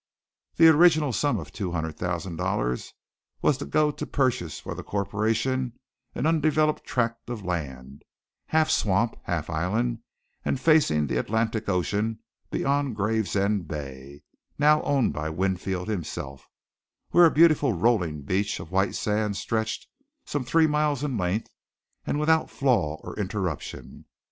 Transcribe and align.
The 0.55 0.67
original 0.67 1.13
sum 1.13 1.37
of 1.37 1.51
two 1.51 1.73
hundred 1.73 1.95
thousands 1.95 2.35
dollars 2.39 2.95
was 3.43 3.59
to 3.59 3.65
go 3.65 3.91
to 3.91 4.05
purchase 4.07 4.59
for 4.59 4.73
the 4.73 4.81
corporation 4.81 5.73
an 6.15 6.25
undeveloped 6.25 6.83
tract 6.85 7.29
of 7.29 7.45
land, 7.45 8.01
half 8.47 8.71
swamp, 8.71 9.15
half 9.25 9.47
island, 9.47 9.99
and 10.43 10.59
facing 10.59 11.05
the 11.05 11.17
Atlantic 11.19 11.69
Ocean 11.69 12.17
beyond 12.49 12.95
Gravesend 12.95 13.67
Bay, 13.67 14.23
now 14.57 14.81
owned 14.81 15.13
by 15.13 15.29
Winfield 15.29 15.87
himself, 15.87 16.47
where 17.11 17.27
a 17.27 17.31
beautiful 17.31 17.73
rolling 17.73 18.23
beach 18.23 18.59
of 18.59 18.71
white 18.71 18.95
sand 18.95 19.37
stretched 19.37 19.85
some 20.25 20.43
three 20.43 20.65
miles 20.65 21.03
in 21.03 21.15
length 21.15 21.51
and 22.07 22.19
without 22.19 22.49
flaw 22.49 22.95
or 23.03 23.15
interruption. 23.19 24.05